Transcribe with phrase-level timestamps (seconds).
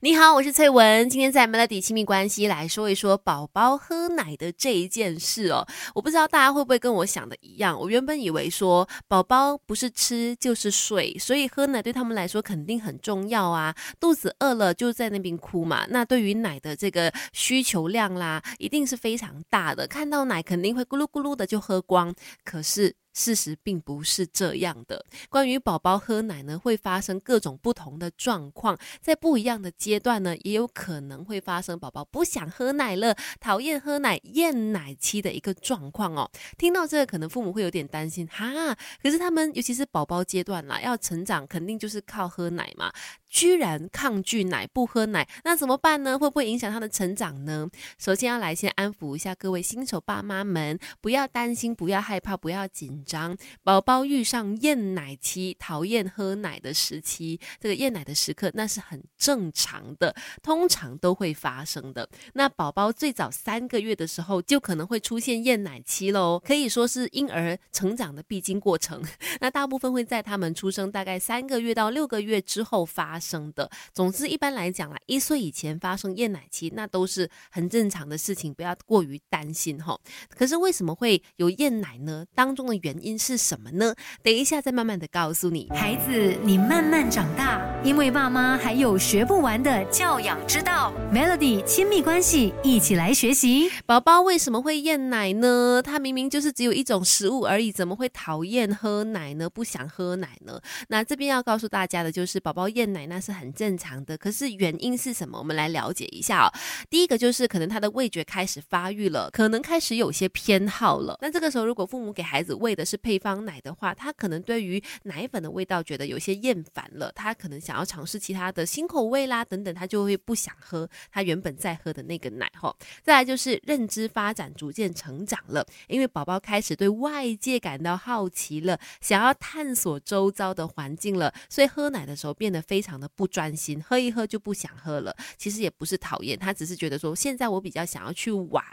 [0.00, 1.10] 你好，我是翠文。
[1.10, 5.66] 今天在 Melody 亲密关系来说一说宝宝喝奶的这一件事哦。
[5.92, 7.76] 我不知道大家会不会跟我想的一样。
[7.76, 13.74] 我原本以为说宝宝不是吃就是睡，所以喝奶对他们来说肯定很重要啊。
[13.98, 15.84] 肚子饿了就在那边哭嘛。
[15.88, 19.84] 那对于奶的这个需求量啦，一定是非常大的。
[19.88, 22.14] 看到奶肯定会咕噜咕噜的就喝光。
[22.44, 22.94] 可是。
[23.18, 25.04] 事实并不是这样的。
[25.28, 36.30] 关于宝宝喝奶呢，会发生各种不同的状况，在不一样的阶段呢，也有可能会发生宝宝不想喝奶了、讨厌喝奶、厌奶期的一个状况哦。
[36.56, 38.72] 听到这个，可能父母会有点担心哈。
[39.02, 42.92] 可是他们尤其是宝宝阶段啦，要成长，肯定就是靠喝奶嘛。
[43.28, 46.18] 居然抗拒奶不喝奶，那怎么办呢？
[46.18, 47.68] 会不会影响他的成长呢？
[47.98, 53.36] 首先要来先安抚一下各位新手爸妈们，不要担心，不要害怕，不要紧张。
[53.64, 62.08] 宝宝遇上厌奶期，讨厌喝奶的时期，这个厌奶的时刻，那是很正常的，通常都会发生的。
[62.34, 69.02] 那宝宝最早三个月的时候，就可能会出现厌奶期喽，可以说是婴儿成长的必经过程。
[69.40, 73.18] 那大部分会在他们出生大概三个月到六个月之后发。
[73.18, 79.98] 生的，总之一般来讲啦，一岁以前发生厌奶期，那都是很正常的事情，不要过于担心哈。
[80.28, 82.24] 可是为什么会有厌奶呢？
[82.36, 83.94] 当中的原因是什么呢？
[84.22, 85.68] 等一下再慢慢的告诉你。
[85.74, 90.92] 孩子，你慢慢长大，因为爸妈还有学不完的教养之道。
[91.12, 93.68] Melody 亲密关系，一起来学习。
[93.84, 95.82] 宝宝为什么会厌奶呢？
[95.84, 99.50] 他明明就是只有一种食物而已，怎么会讨厌喝奶呢？
[99.50, 100.60] 不想喝奶呢？
[100.86, 103.08] 那这边要告诉大家的就是，宝宝厌奶。
[103.08, 105.38] 那是很正常的，可是原因是什么？
[105.38, 106.52] 我们来了解一下哦。
[106.90, 111.16] 第一个就是可能他的味觉开始发育了，可能开始有些偏好了。
[111.22, 122.74] 那这个时候，如果父母给孩子喂的是配方奶的话，他可能对于奶粉的味道觉得有些厌烦了，他可能想要尝试其他的新口味啦等等，他就会不想喝他原本在喝的那个奶哈。
[123.02, 132.98] 再来就是认知发展逐渐成长了，因为宝宝开始对外界感到好奇了，想要探索周遭的环境了，所以喝奶的时候变得非常。
[132.98, 135.16] 的不专心，喝一喝就不想喝了。
[135.36, 138.64] 其实也不是讨厌，他只是觉得说现在我比较想要去玩。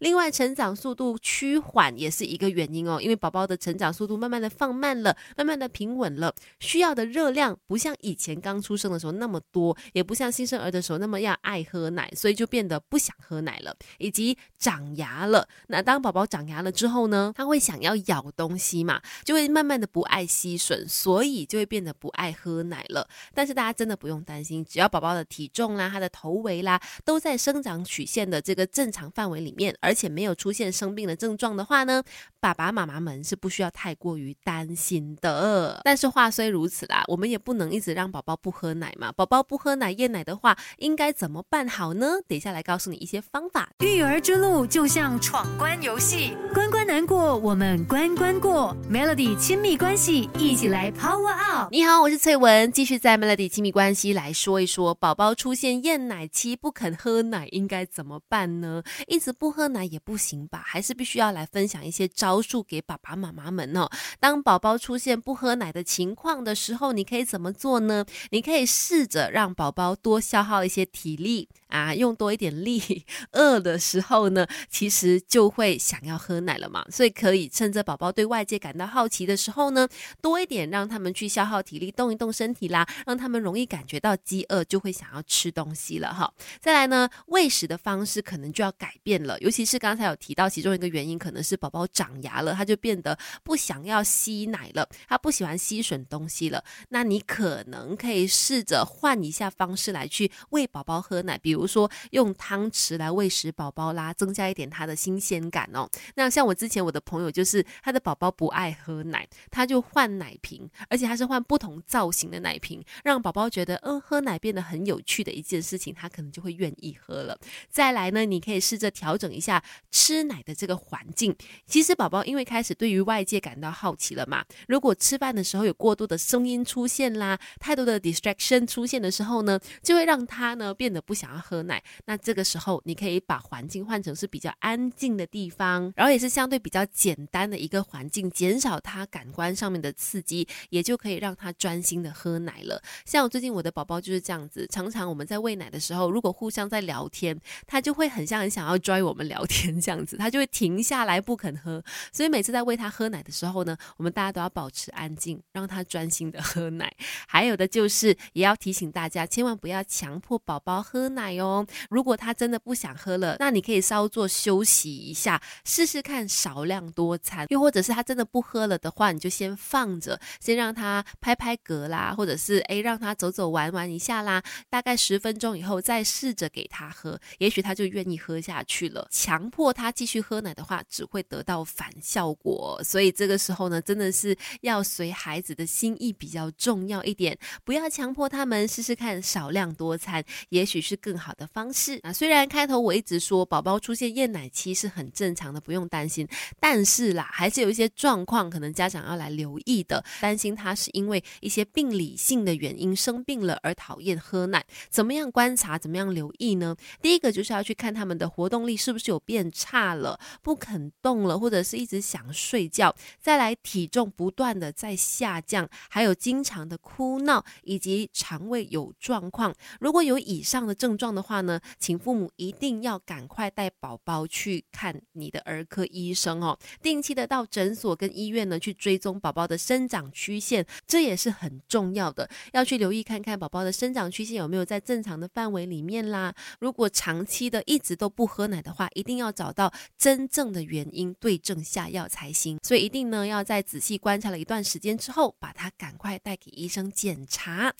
[0.00, 13.74] 另外，成长速度趋缓也是一个原因哦，因为宝宝宝宝的成长速度慢慢的放慢了，慢慢的平稳了，需要的热量不像以前刚出生的时候那么多，也不像新生儿的时候那么要爱喝奶，所以就变得不想喝奶了。
[13.96, 23.08] 以及长牙了，那当宝宝长牙了之后呢，他会想要咬东西嘛，就会慢慢的不爱吸吮，所以就会变得不爱喝奶了。
[23.32, 32.02] 但是大家真的不用担心，只要宝宝的体重啦、他的头围啦都在生长曲线的这个正常范围里面，而且没有出现生病的症状的话呢，
[32.38, 35.80] 爸爸妈妈们是不需要太过于担心的。
[35.84, 39.12] 但是话虽如此啦，我们也不能一直让宝宝不喝奶嘛。
[39.12, 42.16] 宝宝不喝奶、厌奶的话，应该怎么办好呢？
[42.26, 43.70] 等一下来告诉你一些方法。
[43.78, 48.76] 育儿之路就像闯关游戏，关关难过，我们关关过。
[48.90, 51.68] Melody 亲密关系，一起来 Power Up。
[51.70, 53.48] 你好，我是翠文，继续在 Melody。
[53.48, 58.82] 亲密关系来说一说，宝宝出现厌奶期不肯喝奶应该怎么办呢？
[59.06, 63.88] 一直不喝奶也不行吧，还是必须要来分享一些招数给爸爸妈妈们哦。
[64.18, 68.04] 当宝宝出现不喝奶的情况的时候，你可以怎么做呢？
[68.30, 71.48] 你可以试着让宝宝多消耗一些体力。
[71.70, 76.84] 啊，用多一点力，饿的时候呢，其实就会想要喝奶了嘛。
[76.90, 79.88] 所以可以趁着宝宝对外界感到好奇的时候呢，
[80.20, 86.32] 多一点让他们去消耗体力，动一动身体啦，让他们容易感觉到饥饿，就会想要吃东西了哈。
[86.60, 96.64] 再来呢，喂食的方式可能就要改变了，尤其是刚才有提到其中一个原因，可能是宝宝长牙了，他就变得不想要吸奶了，他不喜欢吸吮东西了。
[96.88, 101.59] 那你可能可以试着换一下方式来去喂宝宝喝奶，比如。
[101.60, 105.86] 比如说用汤匙来喂食宝宝啦，增加一点它的新鲜感哦。
[106.14, 117.38] 那像我之前我的朋友就是他的宝宝不爱喝奶，他就换奶瓶，而且他是换不同造型的奶瓶，让宝宝觉得嗯喝奶变得很有趣的一件事情，他可能就会愿意喝了。
[117.68, 121.36] 再来呢，你可以试着调整一下吃奶的这个环境。
[121.66, 131.49] 其实宝宝因为开始对于外界感到好奇了嘛，如果吃饭的时候有过多的声音出现啦，太多的 distraction 出现的时候呢，就会让他呢变得不想要。
[131.50, 131.82] 喝奶。
[132.04, 142.80] 那这个时候，你可以把环境换成是比较安静的地方，然后也是相对比较简单的一个环境，减少他感官上面的刺激，也就可以让他专心的喝奶了。
[143.04, 147.36] 像我最近我的宝宝就是这样子，常常我们在喂奶的时候，如果互相在聊天，
[147.66, 151.82] 他就会很像很想要拽我们聊天这样子，他就会停下来不肯喝。
[152.12, 156.94] 所以每次在喂他喝奶的时候呢，我们大家都要保持安静，让他专心的喝奶。
[157.26, 161.39] 还有的就是，也要提醒大家，千万不要强迫宝宝喝奶。
[161.88, 167.46] 如果他真的不想喝了，那你可以稍作休息一下，试试看少量多餐。
[167.48, 174.42] 又或者是他真的不喝了的话，你就先放着，先让他拍拍嗝啦，或者是诶让他走走玩玩一下啦。
[174.68, 179.06] 大概十分钟以后再试着给他喝，也许他就愿意喝下去了。
[179.10, 182.80] 强迫他继续喝奶的话，只会得到反效果。
[182.84, 191.98] 所以这个时候呢，真的是要随孩子的心意比较重要一点，不要强迫他们试试看少量多餐，也许是更好的方式。
[192.02, 196.26] 啊，虽然开头我一直说宝宝出现厌奶期是很正常的，不用担心，
[196.58, 206.76] 但是啦，还是有一些状况可能家长要来留意的，担心他是因为一些病理性的原因生病了而讨厌喝奶，怎么样观察，怎么样留意呢？
[207.00, 219.54] 第一个就是要去看他们的活动力是不是有变差了，不肯动了，或者是一直想睡觉，再来体重不断的在下降，还有经常的哭闹，以及肠胃有状况。
[219.80, 236.34] 如果有以上的症状的的话呢，请父母一定要赶快带宝宝去看你的儿科医生哦，定期的到诊所跟医院呢去追踪宝宝的生长曲线，这也是很重要的，要去留意看看宝宝的生长曲线有没有在正常的范围里面啦。
[236.58, 242.58] 如果长期的一直都不喝奶的话，一定要找到真正的原因，对症下药才行。
[242.62, 247.74] 所以一定呢要在仔细观察了一段时间之后，把它赶快带给医生检查。